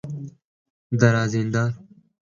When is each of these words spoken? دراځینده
دراځینده 0.99 1.65